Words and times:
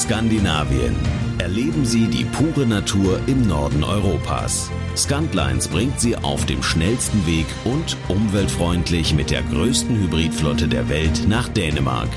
Skandinavien. 0.00 0.96
Erleben 1.36 1.84
Sie 1.84 2.06
die 2.06 2.24
pure 2.24 2.66
Natur 2.66 3.20
im 3.26 3.46
Norden 3.46 3.84
Europas. 3.84 4.70
Scantlines 4.96 5.68
bringt 5.68 6.00
Sie 6.00 6.16
auf 6.16 6.46
dem 6.46 6.62
schnellsten 6.62 7.26
Weg 7.26 7.44
und 7.66 7.98
umweltfreundlich 8.08 9.12
mit 9.12 9.30
der 9.30 9.42
größten 9.42 9.94
Hybridflotte 9.94 10.68
der 10.68 10.88
Welt 10.88 11.28
nach 11.28 11.48
Dänemark. 11.50 12.08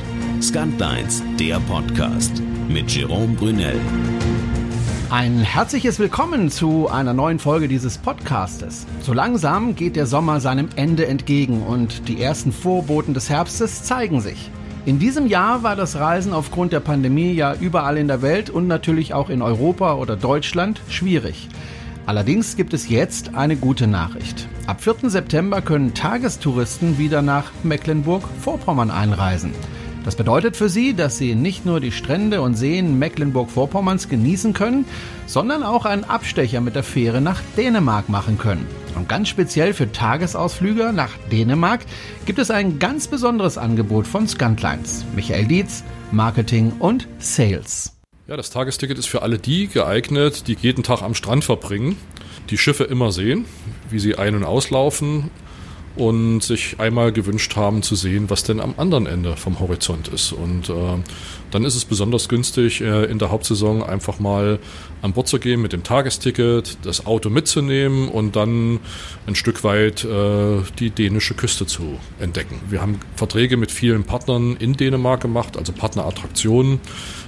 Scantlines, 0.41 1.23
der 1.37 1.59
Podcast 1.59 2.41
mit 2.69 2.89
Jerome 2.89 3.33
Brunel. 3.33 3.75
Ein 5.09 5.39
herzliches 5.39 5.99
Willkommen 5.99 6.49
zu 6.49 6.87
einer 6.87 7.13
neuen 7.13 7.37
Folge 7.37 7.67
dieses 7.67 7.97
Podcastes. 7.97 8.87
So 9.01 9.11
langsam 9.11 9.75
geht 9.75 9.97
der 9.97 10.05
Sommer 10.05 10.39
seinem 10.39 10.69
Ende 10.77 11.05
entgegen 11.05 11.61
und 11.61 12.07
die 12.07 12.21
ersten 12.21 12.53
Vorboten 12.53 13.13
des 13.13 13.29
Herbstes 13.29 13.83
zeigen 13.83 14.21
sich. 14.21 14.49
In 14.85 14.99
diesem 14.99 15.27
Jahr 15.27 15.63
war 15.63 15.77
das 15.77 15.95
Reisen 15.95 16.33
aufgrund 16.33 16.73
der 16.73 16.81
Pandemie 16.81 17.31
ja 17.31 17.55
überall 17.55 17.97
in 17.97 18.09
der 18.09 18.21
Welt 18.21 18.49
und 18.49 18.67
natürlich 18.67 19.13
auch 19.13 19.29
in 19.29 19.41
Europa 19.41 19.93
oder 19.93 20.17
Deutschland 20.17 20.81
schwierig. 20.89 21.47
Allerdings 22.05 22.57
gibt 22.57 22.73
es 22.73 22.89
jetzt 22.89 23.33
eine 23.33 23.55
gute 23.55 23.87
Nachricht. 23.87 24.49
Ab 24.67 24.81
4. 24.81 25.09
September 25.09 25.61
können 25.61 25.93
Tagestouristen 25.93 26.97
wieder 26.97 27.21
nach 27.21 27.51
Mecklenburg-Vorpommern 27.63 28.91
einreisen. 28.91 29.53
Das 30.03 30.17
bedeutet 30.17 30.57
für 30.57 30.67
sie, 30.67 30.93
dass 30.93 31.17
sie 31.17 31.33
nicht 31.33 31.65
nur 31.65 31.79
die 31.79 31.93
Strände 31.93 32.41
und 32.41 32.55
Seen 32.55 32.99
Mecklenburg-Vorpommerns 32.99 34.09
genießen 34.09 34.51
können, 34.51 34.83
sondern 35.27 35.63
auch 35.63 35.85
einen 35.85 36.03
Abstecher 36.03 36.59
mit 36.59 36.75
der 36.75 36.83
Fähre 36.83 37.21
nach 37.21 37.41
Dänemark 37.55 38.09
machen 38.09 38.37
können. 38.37 38.67
Und 38.95 39.09
ganz 39.09 39.29
speziell 39.29 39.73
für 39.73 39.91
Tagesausflüge 39.91 40.91
nach 40.93 41.11
Dänemark 41.31 41.81
gibt 42.25 42.39
es 42.39 42.51
ein 42.51 42.79
ganz 42.79 43.07
besonderes 43.07 43.57
Angebot 43.57 44.07
von 44.07 44.27
Scantlines. 44.27 45.05
Michael 45.15 45.45
Dietz, 45.45 45.83
Marketing 46.11 46.73
und 46.79 47.07
Sales. 47.19 47.97
Ja, 48.27 48.37
das 48.37 48.49
Tagesticket 48.51 48.97
ist 48.97 49.07
für 49.07 49.21
alle 49.21 49.37
die 49.37 49.67
geeignet, 49.67 50.47
die 50.47 50.57
jeden 50.59 50.83
Tag 50.83 51.01
am 51.01 51.15
Strand 51.15 51.43
verbringen, 51.43 51.97
die 52.49 52.57
Schiffe 52.57 52.85
immer 52.85 53.11
sehen, 53.11 53.45
wie 53.89 53.99
sie 53.99 54.15
ein- 54.15 54.35
und 54.35 54.43
auslaufen 54.43 55.29
und 55.95 56.41
sich 56.41 56.79
einmal 56.79 57.11
gewünscht 57.11 57.55
haben 57.55 57.83
zu 57.83 57.95
sehen, 57.95 58.29
was 58.29 58.43
denn 58.43 58.59
am 58.59 58.73
anderen 58.77 59.05
Ende 59.05 59.37
vom 59.37 59.59
Horizont 59.59 60.07
ist. 60.07 60.31
Und 60.31 60.69
äh, 60.69 60.73
dann 61.51 61.65
ist 61.65 61.75
es 61.75 61.85
besonders 61.85 62.29
günstig, 62.29 62.81
äh, 62.81 63.05
in 63.05 63.19
der 63.19 63.29
Hauptsaison 63.29 63.83
einfach 63.83 64.19
mal 64.19 64.59
an 65.03 65.13
Bord 65.13 65.27
zu 65.27 65.37
gehen 65.39 65.61
mit 65.61 65.73
dem 65.73 65.83
Tagesticket, 65.83 66.77
das 66.83 67.05
Auto 67.05 67.29
mitzunehmen 67.29 68.07
und 68.09 68.35
dann 68.35 68.79
ein 69.27 69.35
Stück 69.35 69.63
weit 69.63 70.03
äh, 70.03 70.61
die 70.79 70.89
dänische 70.89 71.35
Küste 71.35 71.67
zu 71.67 71.99
entdecken. 72.19 72.59
Wir 72.69 72.81
haben 72.81 72.99
Verträge 73.15 73.57
mit 73.57 73.71
vielen 73.71 74.03
Partnern 74.03 74.55
in 74.57 74.73
Dänemark 74.73 75.21
gemacht, 75.21 75.57
also 75.57 75.73
Partnerattraktionen. 75.73 76.79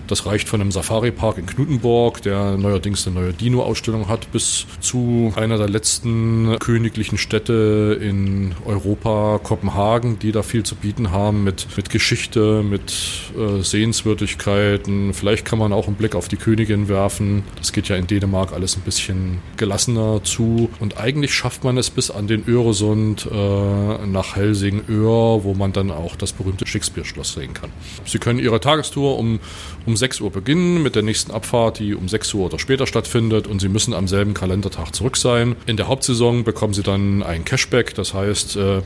Das 0.07 0.25
reicht 0.25 0.47
von 0.47 0.61
einem 0.61 0.71
Safari-Park 0.71 1.37
in 1.37 1.45
Knuttenborg, 1.45 2.21
der 2.21 2.57
neuerdings 2.57 3.07
eine 3.07 3.15
neue 3.19 3.33
Dino-Ausstellung 3.33 4.07
hat, 4.07 4.31
bis 4.31 4.67
zu 4.79 5.33
einer 5.35 5.57
der 5.57 5.67
letzten 5.67 6.57
königlichen 6.59 7.17
Städte 7.17 7.97
in 7.99 8.53
Europa, 8.65 9.39
Kopenhagen, 9.41 10.19
die 10.19 10.31
da 10.31 10.43
viel 10.43 10.63
zu 10.63 10.75
bieten 10.75 11.11
haben 11.11 11.43
mit, 11.43 11.67
mit 11.75 11.89
Geschichte, 11.89 12.63
mit 12.63 12.93
äh, 13.37 13.61
Sehenswürdigkeiten. 13.61 15.13
Vielleicht 15.13 15.45
kann 15.45 15.59
man 15.59 15.73
auch 15.73 15.87
einen 15.87 15.95
Blick 15.95 16.15
auf 16.15 16.27
die 16.27 16.37
Königin 16.37 16.87
werfen. 16.87 17.43
Das 17.57 17.73
geht 17.73 17.87
ja 17.87 17.95
in 17.95 18.07
Dänemark 18.07 18.53
alles 18.53 18.77
ein 18.77 18.81
bisschen 18.81 19.39
gelassener 19.57 20.23
zu. 20.23 20.69
Und 20.79 20.97
eigentlich 20.97 21.33
schafft 21.33 21.63
man 21.63 21.77
es 21.77 21.89
bis 21.89 22.11
an 22.11 22.27
den 22.27 22.47
Öresund 22.47 23.27
äh, 23.31 24.05
nach 24.05 24.35
Helsingör, 24.35 25.43
wo 25.43 25.53
man 25.55 25.73
dann 25.73 25.89
auch 25.89 26.15
das 26.15 26.33
berühmte 26.33 26.67
Shakespeare-Schloss 26.67 27.33
sehen 27.33 27.53
kann. 27.53 27.71
Sie 28.05 28.19
können 28.19 28.39
Ihre 28.39 28.59
Tagestour 28.59 29.17
um, 29.17 29.39
um 29.85 29.94
6 29.95 30.21
Uhr 30.21 30.31
beginnen 30.31 30.81
mit 30.83 30.95
der 30.95 31.03
nächsten 31.03 31.31
Abfahrt, 31.31 31.79
die 31.79 31.95
um 31.95 32.07
6 32.07 32.33
Uhr 32.33 32.45
oder 32.45 32.59
später 32.59 32.87
stattfindet 32.87 33.47
und 33.47 33.59
Sie 33.59 33.69
müssen 33.69 33.93
am 33.93 34.07
selben 34.07 34.33
Kalendertag 34.33 34.93
zurück 34.93 35.17
sein. 35.17 35.55
In 35.65 35.77
der 35.77 35.87
Hauptsaison 35.87 36.43
bekommen 36.43 36.73
Sie 36.73 36.83
dann 36.83 37.23
ein 37.23 37.45
Cashback, 37.45 37.93
das 37.95 38.13
heißt, 38.13 38.55
äh, 38.55 38.81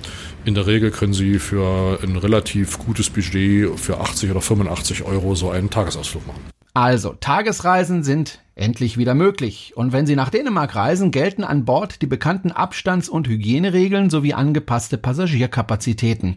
in 0.45 0.55
der 0.55 0.67
Regel 0.67 0.91
können 0.91 1.13
Sie 1.13 1.39
für 1.39 1.99
ein 2.01 2.17
relativ 2.17 2.79
gutes 2.79 3.09
Budget 3.09 3.79
für 3.79 3.99
80 3.99 4.31
oder 4.31 4.41
85 4.41 5.03
Euro 5.03 5.35
so 5.35 5.49
einen 5.49 5.69
Tagesausflug 5.69 6.25
machen. 6.27 6.41
Also, 6.73 7.13
Tagesreisen 7.19 8.03
sind 8.03 8.39
endlich 8.59 8.97
wieder 8.97 9.15
möglich. 9.15 9.73
Und 9.75 9.93
wenn 9.93 10.05
Sie 10.05 10.15
nach 10.15 10.29
Dänemark 10.29 10.75
reisen, 10.75 11.11
gelten 11.11 11.43
an 11.43 11.65
Bord 11.65 12.01
die 12.01 12.07
bekannten 12.07 12.51
Abstands- 12.51 13.09
und 13.09 13.27
Hygieneregeln 13.27 14.09
sowie 14.09 14.33
angepasste 14.33 14.97
Passagierkapazitäten. 14.97 16.35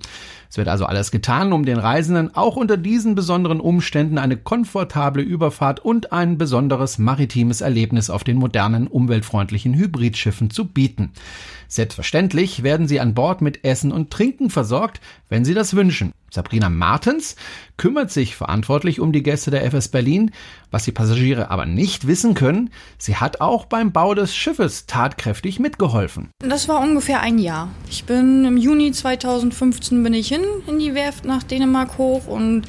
Es 0.48 0.56
wird 0.56 0.68
also 0.68 0.84
alles 0.84 1.10
getan, 1.10 1.52
um 1.52 1.64
den 1.64 1.78
Reisenden 1.78 2.34
auch 2.34 2.56
unter 2.56 2.76
diesen 2.76 3.14
besonderen 3.14 3.60
Umständen 3.60 4.18
eine 4.18 4.36
komfortable 4.36 5.22
Überfahrt 5.22 5.80
und 5.80 6.12
ein 6.12 6.38
besonderes 6.38 6.98
maritimes 6.98 7.60
Erlebnis 7.60 8.10
auf 8.10 8.22
den 8.22 8.36
modernen, 8.36 8.86
umweltfreundlichen 8.86 9.74
Hybridschiffen 9.74 10.50
zu 10.50 10.66
bieten. 10.66 11.12
Selbstverständlich 11.72 12.62
werden 12.62 12.86
Sie 12.86 13.00
an 13.00 13.14
Bord 13.14 13.40
mit 13.40 13.64
Essen 13.64 13.92
und 13.92 14.10
Trinken 14.10 14.50
versorgt, 14.50 15.00
wenn 15.30 15.46
Sie 15.46 15.54
das 15.54 15.74
wünschen. 15.74 16.12
Sabrina 16.30 16.68
Martens 16.68 17.34
kümmert 17.78 18.10
sich 18.10 18.36
verantwortlich 18.36 19.00
um 19.00 19.10
die 19.10 19.22
Gäste 19.22 19.50
der 19.50 19.64
FS 19.64 19.88
Berlin. 19.88 20.32
Was 20.70 20.84
die 20.84 20.92
Passagiere 20.92 21.50
aber 21.50 21.64
nicht 21.64 22.06
wissen 22.06 22.34
können, 22.34 22.68
sie 22.98 23.16
hat 23.16 23.40
auch 23.40 23.64
beim 23.64 23.90
Bau 23.90 24.14
des 24.14 24.34
Schiffes 24.34 24.84
tatkräftig 24.86 25.60
mitgeholfen. 25.60 26.28
Das 26.40 26.68
war 26.68 26.80
ungefähr 26.80 27.20
ein 27.20 27.38
Jahr. 27.38 27.70
Ich 27.88 28.04
bin 28.04 28.44
im 28.44 28.58
Juni 28.58 28.92
2015 28.92 30.02
bin 30.02 30.12
ich 30.12 30.28
hin 30.28 30.44
in 30.66 30.78
die 30.78 30.94
Werft 30.94 31.24
nach 31.24 31.42
Dänemark 31.42 31.96
hoch 31.96 32.26
und 32.26 32.64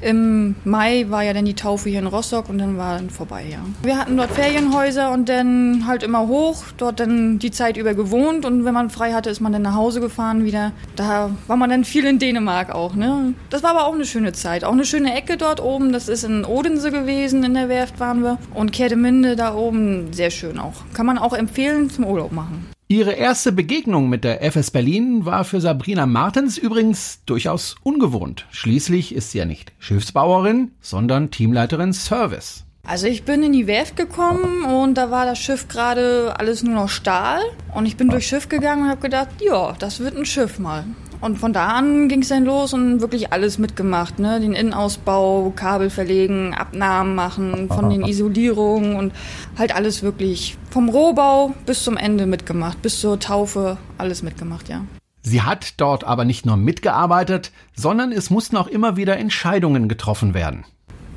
im 0.00 0.54
Mai 0.64 1.06
war 1.08 1.22
ja 1.22 1.32
dann 1.32 1.44
die 1.44 1.54
Taufe 1.54 1.88
hier 1.88 1.98
in 1.98 2.06
Rostock 2.06 2.48
und 2.48 2.58
dann 2.58 2.76
war 2.76 2.96
dann 2.96 3.10
vorbei, 3.10 3.44
ja. 3.50 3.58
Wir 3.82 3.98
hatten 3.98 4.16
dort 4.16 4.30
Ferienhäuser 4.30 5.10
und 5.10 5.28
dann 5.28 5.86
halt 5.86 6.02
immer 6.02 6.28
hoch, 6.28 6.64
dort 6.76 7.00
dann 7.00 7.38
die 7.38 7.50
Zeit 7.50 7.76
über 7.76 7.94
gewohnt 7.94 8.44
und 8.44 8.64
wenn 8.64 8.74
man 8.74 8.90
frei 8.90 9.12
hatte, 9.12 9.30
ist 9.30 9.40
man 9.40 9.52
dann 9.52 9.62
nach 9.62 9.74
Hause 9.74 10.00
gefahren 10.00 10.44
wieder. 10.44 10.72
Da 10.96 11.30
war 11.46 11.56
man 11.56 11.70
dann 11.70 11.84
viel 11.84 12.04
in 12.04 12.18
Dänemark 12.18 12.70
auch, 12.70 12.94
ne. 12.94 13.34
Das 13.50 13.62
war 13.62 13.70
aber 13.70 13.86
auch 13.86 13.94
eine 13.94 14.04
schöne 14.04 14.32
Zeit, 14.32 14.64
auch 14.64 14.72
eine 14.72 14.84
schöne 14.84 15.14
Ecke 15.14 15.36
dort 15.36 15.60
oben. 15.60 15.92
Das 15.92 16.08
ist 16.08 16.24
in 16.24 16.44
Odense 16.44 16.90
gewesen, 16.90 17.44
in 17.44 17.54
der 17.54 17.68
Werft 17.68 18.00
waren 18.00 18.22
wir 18.22 18.38
und 18.54 18.72
Kerdeminde 18.72 19.36
da 19.36 19.54
oben, 19.54 20.12
sehr 20.12 20.30
schön 20.30 20.58
auch. 20.58 20.74
Kann 20.94 21.06
man 21.06 21.18
auch 21.18 21.32
empfehlen 21.32 21.90
zum 21.90 22.04
Urlaub 22.04 22.32
machen. 22.32 22.77
Ihre 22.90 23.12
erste 23.12 23.52
Begegnung 23.52 24.08
mit 24.08 24.24
der 24.24 24.42
FS 24.42 24.70
Berlin 24.70 25.26
war 25.26 25.44
für 25.44 25.60
Sabrina 25.60 26.06
Martens 26.06 26.56
übrigens 26.56 27.20
durchaus 27.26 27.76
ungewohnt. 27.82 28.46
Schließlich 28.50 29.14
ist 29.14 29.30
sie 29.30 29.38
ja 29.38 29.44
nicht 29.44 29.72
Schiffsbauerin, 29.78 30.70
sondern 30.80 31.30
Teamleiterin 31.30 31.92
Service. 31.92 32.64
Also 32.86 33.06
ich 33.06 33.24
bin 33.24 33.42
in 33.42 33.52
die 33.52 33.66
Werft 33.66 33.96
gekommen 33.96 34.64
und 34.64 34.94
da 34.94 35.10
war 35.10 35.26
das 35.26 35.38
Schiff 35.38 35.68
gerade 35.68 36.34
alles 36.38 36.62
nur 36.62 36.76
noch 36.76 36.88
Stahl 36.88 37.42
und 37.74 37.84
ich 37.84 37.98
bin 37.98 38.08
durchs 38.08 38.28
Schiff 38.28 38.48
gegangen 38.48 38.84
und 38.84 38.88
habe 38.88 39.02
gedacht, 39.02 39.28
ja, 39.42 39.74
das 39.78 40.00
wird 40.00 40.16
ein 40.16 40.24
Schiff 40.24 40.58
mal. 40.58 40.84
Und 41.20 41.38
von 41.38 41.52
da 41.52 41.68
an 41.68 42.08
ging 42.08 42.22
es 42.22 42.28
dann 42.28 42.44
los 42.44 42.72
und 42.72 43.00
wirklich 43.00 43.32
alles 43.32 43.58
mitgemacht. 43.58 44.18
Ne? 44.18 44.40
Den 44.40 44.52
Innenausbau, 44.52 45.52
Kabel 45.54 45.90
verlegen, 45.90 46.54
Abnahmen 46.54 47.14
machen 47.14 47.68
von 47.68 47.90
den 47.90 48.04
Isolierungen 48.06 48.96
und 48.96 49.12
halt 49.58 49.74
alles 49.74 50.02
wirklich 50.02 50.56
vom 50.70 50.88
Rohbau 50.88 51.54
bis 51.66 51.82
zum 51.82 51.96
Ende 51.96 52.26
mitgemacht, 52.26 52.80
bis 52.82 53.00
zur 53.00 53.18
Taufe, 53.18 53.78
alles 53.98 54.22
mitgemacht, 54.22 54.68
ja. 54.68 54.82
Sie 55.22 55.42
hat 55.42 55.74
dort 55.78 56.04
aber 56.04 56.24
nicht 56.24 56.46
nur 56.46 56.56
mitgearbeitet, 56.56 57.52
sondern 57.74 58.12
es 58.12 58.30
mussten 58.30 58.56
auch 58.56 58.68
immer 58.68 58.96
wieder 58.96 59.18
Entscheidungen 59.18 59.88
getroffen 59.88 60.32
werden. 60.32 60.64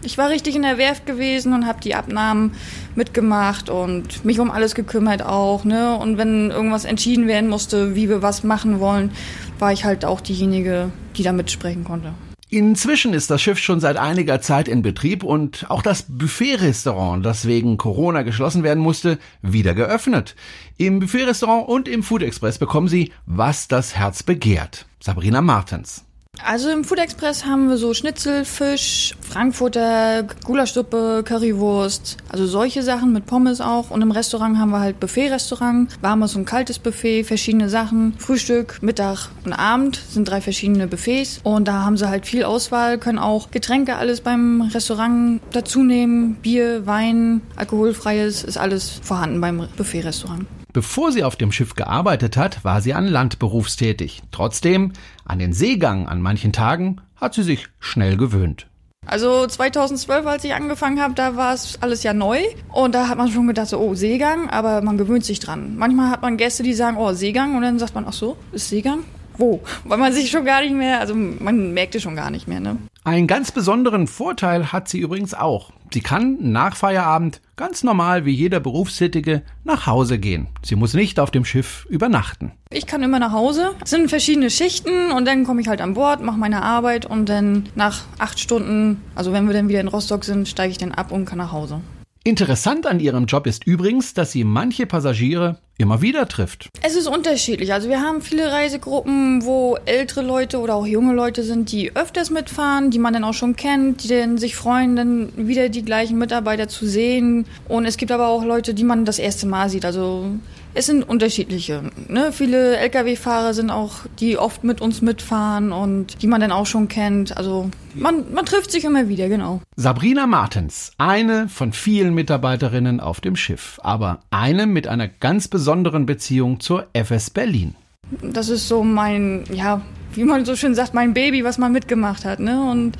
Ich 0.03 0.17
war 0.17 0.29
richtig 0.29 0.55
in 0.55 0.63
der 0.63 0.79
Werft 0.79 1.05
gewesen 1.05 1.53
und 1.53 1.67
habe 1.67 1.79
die 1.79 1.93
Abnahmen 1.93 2.55
mitgemacht 2.95 3.69
und 3.69 4.25
mich 4.25 4.39
um 4.39 4.49
alles 4.49 4.73
gekümmert 4.73 5.23
auch. 5.23 5.63
Ne? 5.63 5.95
Und 5.95 6.17
wenn 6.17 6.49
irgendwas 6.49 6.85
entschieden 6.85 7.27
werden 7.27 7.49
musste, 7.49 7.95
wie 7.95 8.09
wir 8.09 8.23
was 8.23 8.43
machen 8.43 8.79
wollen, 8.79 9.11
war 9.59 9.71
ich 9.71 9.85
halt 9.85 10.03
auch 10.03 10.19
diejenige, 10.19 10.91
die 11.15 11.23
da 11.23 11.31
mitsprechen 11.31 11.83
konnte. 11.83 12.13
Inzwischen 12.49 13.13
ist 13.13 13.29
das 13.31 13.41
Schiff 13.41 13.59
schon 13.59 13.79
seit 13.79 13.95
einiger 13.95 14.41
Zeit 14.41 14.67
in 14.67 14.81
Betrieb 14.81 15.23
und 15.23 15.69
auch 15.69 15.81
das 15.81 16.03
Buffet-Restaurant, 16.09 17.25
das 17.25 17.45
wegen 17.45 17.77
Corona 17.77 18.23
geschlossen 18.23 18.63
werden 18.63 18.83
musste, 18.83 19.19
wieder 19.41 19.73
geöffnet. 19.73 20.35
Im 20.77 20.99
Buffet-Restaurant 20.99 21.69
und 21.69 21.87
im 21.87 22.03
Food 22.03 22.23
Express 22.23 22.57
bekommen 22.57 22.89
Sie, 22.89 23.13
was 23.25 23.69
das 23.69 23.95
Herz 23.95 24.23
begehrt. 24.23 24.85
Sabrina 24.99 25.41
Martens. 25.41 26.03
Also 26.45 26.69
im 26.69 26.83
Food 26.83 26.99
Express 26.99 27.45
haben 27.45 27.69
wir 27.69 27.77
so 27.77 27.93
Schnitzel, 27.93 28.45
Fisch, 28.45 29.15
Frankfurter, 29.21 30.23
Gulaschsuppe, 30.43 31.23
Currywurst, 31.23 32.17
also 32.29 32.47
solche 32.47 32.81
Sachen 32.83 33.13
mit 33.13 33.25
Pommes 33.25 33.61
auch. 33.61 33.91
Und 33.91 34.01
im 34.01 34.11
Restaurant 34.11 34.57
haben 34.57 34.71
wir 34.71 34.79
halt 34.79 34.99
Buffet-Restaurant, 34.99 35.89
warmes 36.01 36.35
und 36.35 36.45
kaltes 36.45 36.79
Buffet, 36.79 37.23
verschiedene 37.23 37.69
Sachen. 37.69 38.15
Frühstück, 38.17 38.79
Mittag 38.81 39.29
und 39.45 39.53
Abend 39.53 40.01
sind 40.09 40.27
drei 40.27 40.41
verschiedene 40.41 40.87
Buffets. 40.87 41.39
Und 41.43 41.67
da 41.67 41.85
haben 41.85 41.97
sie 41.97 42.09
halt 42.09 42.25
viel 42.25 42.43
Auswahl, 42.43 42.97
können 42.97 43.19
auch 43.19 43.51
Getränke 43.51 43.95
alles 43.95 44.21
beim 44.21 44.61
Restaurant 44.73 45.41
dazu 45.51 45.83
nehmen. 45.83 46.35
Bier, 46.41 46.85
Wein, 46.87 47.41
alkoholfreies, 47.55 48.43
ist 48.43 48.57
alles 48.57 48.99
vorhanden 49.03 49.39
beim 49.41 49.67
Buffet-Restaurant. 49.77 50.45
Bevor 50.73 51.11
sie 51.11 51.23
auf 51.23 51.35
dem 51.35 51.51
Schiff 51.51 51.75
gearbeitet 51.75 52.37
hat, 52.37 52.63
war 52.63 52.81
sie 52.81 52.93
an 52.93 53.07
Land 53.07 53.39
berufstätig. 53.39 54.21
Trotzdem, 54.31 54.93
an 55.25 55.39
den 55.39 55.53
Seegang 55.53 56.07
an 56.07 56.21
manchen 56.21 56.53
Tagen 56.53 57.01
hat 57.15 57.33
sie 57.33 57.43
sich 57.43 57.67
schnell 57.79 58.15
gewöhnt. 58.15 58.67
Also 59.05 59.47
2012, 59.47 60.25
als 60.27 60.43
ich 60.43 60.53
angefangen 60.53 61.01
habe, 61.01 61.15
da 61.15 61.35
war 61.35 61.53
es 61.53 61.81
alles 61.81 62.03
ja 62.03 62.13
neu 62.13 62.39
und 62.71 62.93
da 62.93 63.07
hat 63.07 63.17
man 63.17 63.29
schon 63.29 63.47
gedacht, 63.47 63.67
so, 63.67 63.79
oh, 63.79 63.95
Seegang, 63.95 64.49
aber 64.49 64.81
man 64.81 64.97
gewöhnt 64.97 65.25
sich 65.25 65.39
dran. 65.39 65.75
Manchmal 65.75 66.11
hat 66.11 66.21
man 66.21 66.37
Gäste, 66.37 66.61
die 66.63 66.73
sagen, 66.73 66.97
oh, 66.97 67.11
Seegang 67.11 67.55
und 67.55 67.63
dann 67.63 67.79
sagt 67.79 67.95
man, 67.95 68.05
ach 68.07 68.13
so, 68.13 68.37
ist 68.51 68.69
Seegang? 68.69 69.03
Wo? 69.41 69.59
Weil 69.85 69.97
man 69.97 70.13
sich 70.13 70.29
schon 70.29 70.45
gar 70.45 70.61
nicht 70.61 70.75
mehr, 70.75 70.99
also 70.99 71.15
man 71.15 71.73
merkt 71.73 71.95
es 71.95 72.03
schon 72.03 72.15
gar 72.15 72.29
nicht 72.29 72.47
mehr, 72.47 72.59
ne? 72.59 72.77
Einen 73.03 73.25
ganz 73.25 73.51
besonderen 73.51 74.05
Vorteil 74.05 74.71
hat 74.71 74.87
sie 74.87 74.99
übrigens 74.99 75.33
auch. 75.33 75.71
Sie 75.91 76.01
kann 76.01 76.37
nach 76.39 76.75
Feierabend 76.75 77.41
ganz 77.55 77.83
normal 77.83 78.23
wie 78.25 78.31
jeder 78.31 78.59
Berufstätige 78.59 79.41
nach 79.63 79.87
Hause 79.87 80.19
gehen. 80.19 80.47
Sie 80.63 80.75
muss 80.75 80.93
nicht 80.93 81.19
auf 81.19 81.31
dem 81.31 81.43
Schiff 81.43 81.87
übernachten. 81.89 82.51
Ich 82.69 82.85
kann 82.85 83.01
immer 83.01 83.17
nach 83.17 83.31
Hause. 83.31 83.73
Es 83.83 83.89
sind 83.89 84.09
verschiedene 84.09 84.51
Schichten 84.51 85.11
und 85.11 85.25
dann 85.25 85.43
komme 85.43 85.59
ich 85.59 85.67
halt 85.67 85.81
an 85.81 85.95
Bord, 85.95 86.21
mache 86.21 86.37
meine 86.37 86.61
Arbeit 86.61 87.07
und 87.07 87.27
dann 87.27 87.67
nach 87.73 88.03
acht 88.19 88.39
Stunden, 88.39 89.01
also 89.15 89.33
wenn 89.33 89.47
wir 89.47 89.55
dann 89.55 89.69
wieder 89.69 89.81
in 89.81 89.87
Rostock 89.87 90.23
sind, 90.23 90.47
steige 90.47 90.71
ich 90.71 90.77
dann 90.77 90.91
ab 90.91 91.11
und 91.11 91.25
kann 91.25 91.39
nach 91.39 91.51
Hause. 91.51 91.81
Interessant 92.23 92.85
an 92.85 92.99
ihrem 92.99 93.25
Job 93.25 93.47
ist 93.47 93.65
übrigens, 93.65 94.13
dass 94.13 94.31
sie 94.31 94.43
manche 94.43 94.85
Passagiere 94.85 95.57
immer 95.79 96.03
wieder 96.03 96.27
trifft. 96.27 96.69
Es 96.83 96.95
ist 96.95 97.07
unterschiedlich. 97.07 97.73
Also 97.73 97.89
wir 97.89 97.99
haben 97.99 98.21
viele 98.21 98.51
Reisegruppen, 98.51 99.43
wo 99.43 99.75
ältere 99.85 100.21
Leute 100.21 100.59
oder 100.59 100.75
auch 100.75 100.85
junge 100.85 101.15
Leute 101.15 101.41
sind, 101.41 101.71
die 101.71 101.95
öfters 101.95 102.29
mitfahren, 102.29 102.91
die 102.91 102.99
man 102.99 103.13
dann 103.13 103.23
auch 103.23 103.33
schon 103.33 103.55
kennt, 103.55 104.03
die 104.03 104.09
dann 104.09 104.37
sich 104.37 104.55
freuen, 104.55 104.95
dann 104.95 105.33
wieder 105.35 105.69
die 105.69 105.83
gleichen 105.83 106.19
Mitarbeiter 106.19 106.67
zu 106.67 106.85
sehen. 106.85 107.47
Und 107.67 107.85
es 107.85 107.97
gibt 107.97 108.11
aber 108.11 108.27
auch 108.27 108.45
Leute, 108.45 108.75
die 108.75 108.83
man 108.83 109.03
das 109.03 109.17
erste 109.17 109.47
Mal 109.47 109.69
sieht. 109.69 109.83
Also 109.83 110.27
es 110.73 110.85
sind 110.85 111.07
unterschiedliche. 111.07 111.83
Ne? 112.07 112.31
Viele 112.31 112.77
Lkw-Fahrer 112.77 113.53
sind 113.53 113.69
auch, 113.69 114.05
die 114.19 114.37
oft 114.37 114.63
mit 114.63 114.81
uns 114.81 115.01
mitfahren 115.01 115.71
und 115.71 116.21
die 116.21 116.27
man 116.27 116.41
dann 116.41 116.51
auch 116.51 116.65
schon 116.65 116.87
kennt. 116.87 117.35
Also 117.35 117.69
man, 117.93 118.33
man 118.33 118.45
trifft 118.45 118.71
sich 118.71 118.85
immer 118.85 119.09
wieder, 119.09 119.27
genau. 119.27 119.61
Sabrina 119.75 120.27
Martens, 120.27 120.91
eine 120.97 121.49
von 121.49 121.73
vielen 121.73 122.13
Mitarbeiterinnen 122.13 122.99
auf 122.99 123.21
dem 123.21 123.35
Schiff, 123.35 123.79
aber 123.83 124.21
eine 124.31 124.65
mit 124.65 124.87
einer 124.87 125.07
ganz 125.07 125.47
besonderen 125.47 126.05
Beziehung 126.05 126.59
zur 126.59 126.87
FS 126.93 127.29
Berlin. 127.29 127.75
Das 128.21 128.49
ist 128.49 128.67
so 128.67 128.83
mein, 128.83 129.43
ja, 129.53 129.81
wie 130.13 130.23
man 130.23 130.45
so 130.45 130.55
schön 130.55 130.75
sagt, 130.75 130.93
mein 130.93 131.13
Baby, 131.13 131.43
was 131.43 131.57
man 131.57 131.71
mitgemacht 131.71 132.25
hat. 132.25 132.39
Ne? 132.39 132.61
Und 132.61 132.97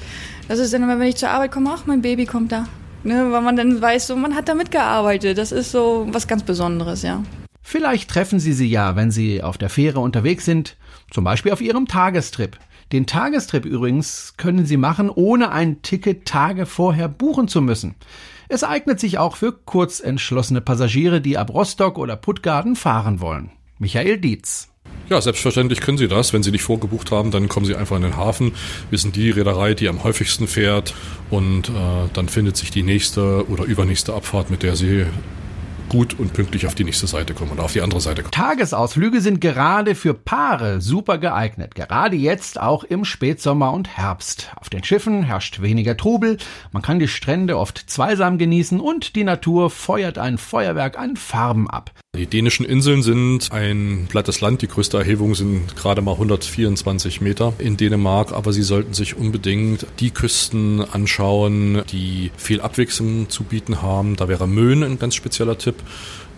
das 0.48 0.60
ist 0.60 0.74
dann 0.74 0.84
immer, 0.84 1.00
wenn 1.00 1.08
ich 1.08 1.18
zur 1.18 1.30
Arbeit 1.30 1.52
komme, 1.52 1.70
ach, 1.74 1.86
mein 1.86 2.02
Baby 2.02 2.26
kommt 2.26 2.52
da. 2.52 2.68
Ne? 3.04 3.32
Weil 3.32 3.42
man 3.42 3.56
dann 3.56 3.82
weiß, 3.82 4.08
so, 4.08 4.16
man 4.16 4.36
hat 4.36 4.48
da 4.48 4.56
mitgearbeitet. 4.56 5.38
Das 5.38 5.52
ist 5.52 5.72
so 5.72 6.08
was 6.12 6.28
ganz 6.28 6.44
Besonderes, 6.44 7.02
ja. 7.02 7.24
Vielleicht 7.62 8.10
treffen 8.10 8.40
Sie 8.40 8.54
sie 8.54 8.70
ja, 8.70 8.96
wenn 8.96 9.12
Sie 9.12 9.44
auf 9.44 9.58
der 9.58 9.70
Fähre 9.70 10.00
unterwegs 10.00 10.46
sind, 10.46 10.78
zum 11.10 11.24
Beispiel 11.24 11.52
auf 11.52 11.62
Ihrem 11.62 11.88
Tagestrip. 11.88 12.58
Den 12.92 13.06
Tagestrip 13.06 13.66
übrigens 13.66 14.34
können 14.38 14.66
Sie 14.66 14.78
machen, 14.78 15.10
ohne 15.10 15.52
ein 15.52 15.82
Ticket 15.82 16.26
Tage 16.26 16.66
vorher 16.66 17.08
buchen 17.08 17.48
zu 17.48 17.62
müssen. 17.62 17.96
Es 18.50 18.66
eignet 18.66 19.00
sich 19.00 19.18
auch 19.18 19.38
für 19.38 19.54
kurzentschlossene 19.54 20.60
Passagiere, 20.60 21.22
die 21.22 21.38
ab 21.38 21.54
Rostock 21.54 21.98
oder 21.98 22.18
Puttgarden 22.18 22.76
fahren 22.76 23.22
wollen. 23.22 23.52
Michael 23.80 24.18
Dietz. 24.18 24.68
Ja, 25.10 25.22
selbstverständlich 25.22 25.80
können 25.80 25.98
Sie 25.98 26.08
das. 26.08 26.34
Wenn 26.34 26.44
Sie 26.44 26.52
nicht 26.52 26.64
vorgebucht 26.64 27.12
haben, 27.12 27.32
dann 27.32 27.48
kommen 27.48 27.66
Sie 27.66 27.76
einfach 27.76 27.96
in 27.96 28.02
den 28.02 28.18
Hafen. 28.18 28.54
Wir 28.90 29.00
sind 29.00 29.16
die 29.16 29.30
Reederei, 29.30 29.74
die 29.74 29.88
am 29.88 30.04
häufigsten 30.04 30.48
fährt 30.48 30.94
und 31.30 31.70
äh, 31.70 32.10
dann 32.14 32.28
findet 32.28 32.58
sich 32.58 32.72
die 32.72 32.84
nächste 32.84 33.50
oder 33.50 33.64
übernächste 33.64 34.14
Abfahrt, 34.14 34.50
mit 34.50 34.64
der 34.64 34.76
Sie 34.76 35.06
gut 35.92 36.18
und 36.18 36.32
pünktlich 36.32 36.66
auf 36.68 36.74
die 36.74 36.86
nächste 36.86 37.06
Seite 37.06 37.34
kommen 37.34 37.52
oder 37.52 37.64
auf 37.64 37.74
die 37.74 37.82
andere 37.82 38.00
Seite 38.00 38.22
kommen. 38.22 38.32
Tagesausflüge 38.32 39.20
sind 39.20 39.42
gerade 39.42 39.94
für 39.94 40.14
Paare 40.14 40.80
super 40.80 41.18
geeignet. 41.18 41.76
Gerade 41.76 42.16
jetzt 42.16 42.62
auch 42.62 42.86
im 42.86 43.04
Spätsommer 43.04 43.74
und 43.74 43.90
Herbst. 43.90 44.54
Auf 44.56 44.70
den 44.70 44.86
Schiffen 44.86 45.24
herrscht 45.24 45.62
weniger 45.62 45.98
Trubel, 45.98 46.38
man 46.72 46.82
kann 46.82 47.00
die 47.00 47.10
Strände 47.10 47.58
oft 47.58 47.78
zweisam 47.90 48.38
genießen 48.38 48.80
und 48.80 49.18
die 49.18 49.26
Natur 49.26 49.70
feuert 49.70 50.18
ein 50.18 50.38
Feuerwerk 50.38 50.98
an 50.98 51.18
Farben 51.18 51.70
ab. 51.70 51.92
Die 52.18 52.28
dänischen 52.28 52.66
Inseln 52.66 53.04
sind 53.04 53.54
ein 53.54 54.06
plattes 54.10 54.42
Land. 54.42 54.62
Die 54.62 54.68
größte 54.68 54.98
Erhebung 54.98 55.34
sind 55.34 55.78
gerade 55.78 56.02
mal 56.02 56.12
124 56.12 57.22
Meter 57.22 57.54
in 57.58 57.78
Dänemark. 57.78 58.34
Aber 58.34 58.52
Sie 58.52 58.64
sollten 58.64 58.94
sich 58.94 59.16
unbedingt 59.16 59.88
die 60.02 60.12
Küsten 60.12 60.82
anschauen, 60.82 61.84
die 61.90 62.32
viel 62.36 62.60
Abwechslung 62.60 63.30
zu 63.30 63.46
bieten 63.46 63.82
haben. 63.82 64.18
Da 64.18 64.28
wäre 64.28 64.46
Möhn 64.46 64.84
ein 64.84 65.00
ganz 65.00 65.16
spezieller 65.16 65.58
Tipp. 65.58 65.76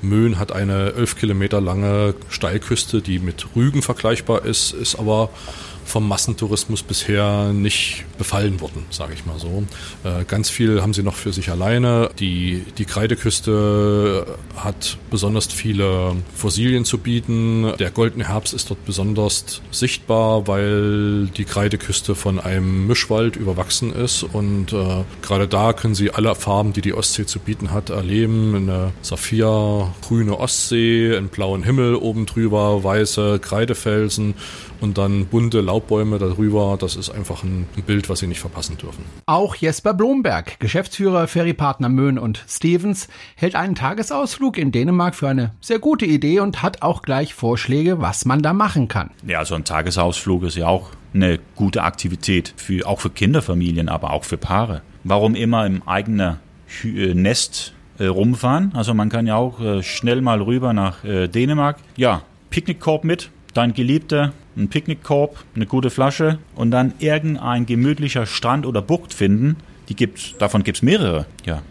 Möhn 0.03 0.37
hat 0.37 0.51
eine 0.51 0.93
11 0.93 1.15
Kilometer 1.17 1.59
lange 1.59 2.13
Steilküste, 2.29 3.01
die 3.01 3.17
mit 3.17 3.47
Rügen 3.55 3.81
vergleichbar 3.81 4.45
ist, 4.45 4.73
ist 4.73 4.99
aber 4.99 5.31
vom 5.85 6.07
Massentourismus 6.07 6.83
bisher 6.83 7.53
nicht 7.53 8.05
befallen 8.17 8.61
worden, 8.61 8.85
sage 8.89 9.13
ich 9.13 9.25
mal 9.25 9.39
so. 9.39 9.63
Äh, 10.03 10.25
ganz 10.25 10.49
viel 10.49 10.81
haben 10.81 10.93
sie 10.93 11.03
noch 11.03 11.15
für 11.15 11.33
sich 11.33 11.49
alleine. 11.49 12.09
Die, 12.19 12.63
die 12.77 12.85
Kreideküste 12.85 14.25
hat 14.55 14.97
besonders 15.09 15.47
viele 15.47 16.15
Fossilien 16.35 16.85
zu 16.85 16.97
bieten. 16.97 17.73
Der 17.79 17.91
goldene 17.91 18.27
Herbst 18.27 18.53
ist 18.53 18.69
dort 18.69 18.85
besonders 18.85 19.61
sichtbar, 19.71 20.47
weil 20.47 21.27
die 21.27 21.45
Kreideküste 21.45 22.15
von 22.15 22.39
einem 22.39 22.87
Mischwald 22.87 23.35
überwachsen 23.35 23.93
ist 23.93 24.23
und 24.23 24.73
äh, 24.73 25.03
gerade 25.21 25.47
da 25.47 25.73
können 25.73 25.95
sie 25.95 26.11
alle 26.11 26.33
Farben, 26.35 26.73
die 26.73 26.81
die 26.81 26.93
Ostsee 26.93 27.25
zu 27.25 27.39
bieten 27.39 27.71
hat, 27.71 27.89
erleben. 27.89 28.55
Eine 28.55 28.91
saphirgrüne 29.01 30.39
Ostsee, 30.39 31.15
einen 31.15 31.29
blauen 31.29 31.63
Himmel 31.63 31.95
oben 31.95 32.25
drüber, 32.25 32.83
weiße 32.83 33.39
Kreidefelsen 33.39 34.35
und 34.81 34.97
dann 34.97 35.25
bunte 35.27 35.61
Laubbäume 35.73 36.19
darüber. 36.19 36.77
Das 36.79 36.95
ist 36.95 37.09
einfach 37.09 37.43
ein, 37.43 37.67
Bild, 37.87 38.07
was 38.07 38.19
Sie 38.19 38.27
nicht 38.27 38.39
verpassen 38.39 38.77
dürfen. 38.77 39.03
Auch 39.25 39.55
Jesper 39.55 39.93
Blomberg, 39.95 40.59
Geschäftsführer 40.59 41.27
Ferrypartner 41.27 41.89
Möhn 41.89 42.19
und 42.19 42.45
Stevens, 42.47 43.07
hält 43.35 43.55
einen 43.55 43.73
Tagesausflug 43.73 44.57
in 44.59 44.71
Dänemark 44.71 45.15
für 45.15 45.27
eine 45.27 45.51
sehr 45.61 45.79
gute 45.79 46.05
Idee 46.05 46.39
und 46.39 46.61
hat 46.61 46.83
auch 46.83 47.01
gleich 47.01 47.33
Vorschläge, 47.33 47.99
was 47.99 48.25
man 48.25 48.43
da 48.43 48.53
machen 48.53 48.87
kann. 48.87 49.09
Ja, 49.25 49.43
so 49.45 49.55
ein 49.55 49.63
Tagesausflug 49.63 50.43
ist 50.43 50.55
ja 50.55 50.67
auch 50.67 50.91
eine 51.13 51.39
gute 51.55 51.83
Aktivität, 51.83 52.53
für, 52.55 52.87
auch 52.87 53.01
für 53.01 53.09
Kinderfamilien, 53.09 53.89
aber 53.89 54.13
auch 54.13 54.23
für 54.23 54.37
Paare. 54.37 54.83
Warum 55.03 55.33
immer 55.33 55.65
im 55.65 55.81
eigenen 55.87 56.37
äh, 56.83 57.13
Nest 57.15 57.73
äh, 57.97 58.05
rumfahren? 58.05 58.71
Also 58.75 58.93
man 58.93 59.09
kann 59.09 59.25
ja 59.25 59.35
auch 59.35 59.59
äh, 59.59 59.81
schnell 59.81 60.21
mal 60.21 60.41
rüber 60.41 60.73
nach 60.73 61.03
äh, 61.03 61.27
Dänemark. 61.27 61.77
Ja, 61.97 62.21
Picknickkorb 62.51 63.03
mit, 63.03 63.31
dein 63.53 63.73
Geliebter 63.73 64.33
ein 64.55 64.69
Picknickkorb, 64.69 65.43
eine 65.55 65.65
gute 65.65 65.89
Flasche 65.89 66.39
und 66.55 66.71
dann 66.71 66.93
irgendein 66.99 67.65
gemütlicher 67.65 68.25
Strand 68.25 68.65
oder 68.65 68.81
Bucht 68.81 69.13
finden. 69.13 69.57
Die 69.89 69.95
gibt's, 69.95 70.35
davon 70.37 70.63
gibt's 70.63 70.81
mehrere. 70.81 71.25
Ja, 71.45 71.61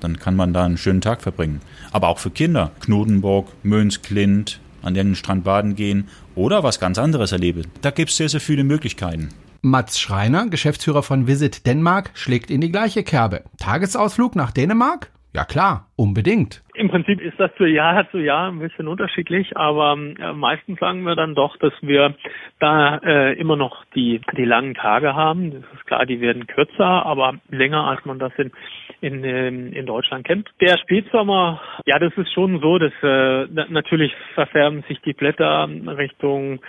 dann 0.00 0.18
kann 0.18 0.36
man 0.36 0.52
da 0.52 0.64
einen 0.64 0.78
schönen 0.78 1.00
Tag 1.00 1.22
verbringen. 1.22 1.60
Aber 1.90 2.08
auch 2.08 2.18
für 2.18 2.30
Kinder. 2.30 2.72
Knudenburg, 2.80 3.48
Mönsklint, 3.62 4.60
an 4.82 4.94
irgendeinen 4.96 5.16
Strand 5.16 5.44
baden 5.44 5.76
gehen 5.76 6.08
oder 6.34 6.62
was 6.62 6.80
ganz 6.80 6.98
anderes 6.98 7.32
erleben. 7.32 7.66
Da 7.80 7.90
gibt's 7.90 8.16
sehr, 8.16 8.28
sehr 8.28 8.40
viele 8.40 8.64
Möglichkeiten. 8.64 9.28
Mats 9.62 10.00
Schreiner, 10.00 10.48
Geschäftsführer 10.48 11.04
von 11.04 11.28
Visit 11.28 11.66
Denmark, 11.66 12.10
schlägt 12.14 12.50
in 12.50 12.60
die 12.60 12.72
gleiche 12.72 13.04
Kerbe. 13.04 13.44
Tagesausflug 13.58 14.34
nach 14.34 14.50
Dänemark? 14.50 15.10
Ja 15.34 15.44
klar, 15.46 15.86
unbedingt. 15.96 16.62
Im 16.74 16.90
Prinzip 16.90 17.18
ist 17.18 17.40
das 17.40 17.50
zu 17.56 17.64
Jahr 17.64 18.10
zu 18.10 18.18
Jahr 18.18 18.48
ein 18.48 18.58
bisschen 18.58 18.86
unterschiedlich, 18.86 19.56
aber 19.56 19.92
äh, 19.94 20.32
meistens 20.34 20.78
sagen 20.78 21.04
wir 21.04 21.16
dann 21.16 21.34
doch, 21.34 21.56
dass 21.56 21.72
wir 21.80 22.14
da 22.60 22.98
äh, 22.98 23.32
immer 23.40 23.56
noch 23.56 23.82
die, 23.94 24.20
die 24.36 24.44
langen 24.44 24.74
Tage 24.74 25.14
haben. 25.14 25.52
Das 25.52 25.62
ist 25.74 25.86
klar, 25.86 26.04
die 26.04 26.20
werden 26.20 26.46
kürzer, 26.46 27.06
aber 27.06 27.34
länger, 27.48 27.84
als 27.84 28.04
man 28.04 28.18
das 28.18 28.32
in, 28.36 28.52
in, 29.00 29.24
ähm, 29.24 29.72
in 29.72 29.86
Deutschland 29.86 30.26
kennt. 30.26 30.50
Der 30.60 30.76
Spätsommer, 30.76 31.62
ja, 31.86 31.98
das 31.98 32.12
ist 32.18 32.32
schon 32.34 32.60
so, 32.60 32.78
dass 32.78 32.92
äh, 33.02 33.46
natürlich 33.70 34.12
verfärben 34.34 34.84
sich 34.86 35.00
die 35.00 35.14
Blätter 35.14 35.66
Richtung 35.96 36.60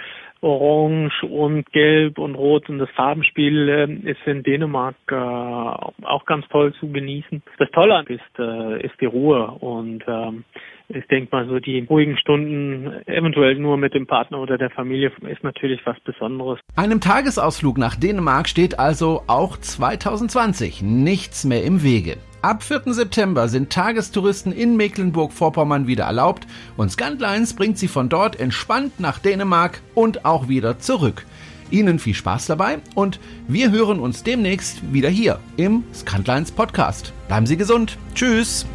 Orange 0.44 1.24
und 1.24 1.66
Gelb 1.72 2.18
und 2.18 2.36
Rot 2.36 2.70
und 2.70 2.80
das 2.80 2.90
Farbenspiel 2.92 3.70
äh, 3.70 4.12
ist 4.12 4.20
in 4.26 4.44
Dänemark 4.44 4.96
äh, 5.10 5.16
auch 5.16 6.26
ganz 6.26 6.48
toll 6.50 6.74
zu 6.80 6.90
genießen. 6.90 7.42
Das 7.58 7.72
Tolle 7.72 8.04
ist, 8.08 8.22
äh, 8.40 8.86
ist 8.86 9.00
die 9.00 9.06
Ruhe 9.06 9.48
und 9.60 10.04
ähm, 10.08 10.44
ich 10.90 11.08
denke 11.08 11.36
mal 11.36 11.48
so 11.48 11.60
die 11.60 11.86
ruhigen 11.90 12.18
Stunden, 12.18 13.02
eventuell 13.06 13.56
nur 13.56 13.78
mit 13.78 13.94
dem 13.94 14.06
Partner 14.06 14.40
oder 14.40 14.58
der 14.58 14.70
Familie, 14.70 15.12
ist 15.28 15.44
natürlich 15.44 15.80
was 15.86 16.00
Besonderes. 16.02 16.60
Einem 16.76 17.00
Tagesausflug 17.00 17.78
nach 17.78 17.96
Dänemark 17.96 18.48
steht 18.50 18.78
also 18.78 19.22
auch 19.28 19.58
2020 19.58 20.82
nichts 20.82 21.46
mehr 21.46 21.64
im 21.64 21.84
Wege. 21.84 22.18
Ab 22.44 22.62
4. 22.62 22.94
September 22.94 23.48
sind 23.48 23.70
Tagestouristen 23.70 24.52
in 24.52 24.76
Mecklenburg-Vorpommern 24.76 25.88
wieder 25.88 26.04
erlaubt 26.04 26.46
und 26.76 26.92
Scantlines 26.92 27.54
bringt 27.54 27.78
sie 27.78 27.88
von 27.88 28.10
dort 28.10 28.38
entspannt 28.38 29.00
nach 29.00 29.20
Dänemark 29.20 29.82
und 29.96 30.26
auch 30.26 30.50
wieder 30.50 30.78
zurück. 30.78 31.26
Ihnen 31.72 32.00
viel 32.00 32.14
Spaß 32.14 32.48
dabei 32.48 32.80
und 32.96 33.22
wir 33.48 33.72
hören 33.72 34.02
uns 34.02 34.24
demnächst 34.24 34.92
wieder 34.92 35.08
hier 35.08 35.40
im 35.56 35.86
Scantlines 35.94 36.52
Podcast. 36.52 37.14
Bleiben 37.30 37.46
Sie 37.46 37.56
gesund. 37.56 37.98
Tschüss. 38.14 38.66